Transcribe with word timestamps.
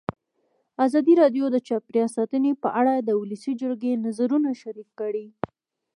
ازادي 0.85 1.13
راډیو 1.21 1.45
د 1.51 1.57
چاپیریال 1.67 2.09
ساتنه 2.17 2.51
په 2.63 2.69
اړه 2.79 2.93
د 2.97 3.09
ولسي 3.21 3.53
جرګې 3.61 4.01
نظرونه 4.05 4.49
شریک 4.61 4.89
کړي. 4.99 5.25